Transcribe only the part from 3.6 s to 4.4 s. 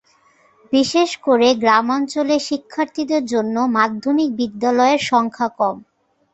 মাধ্যমিক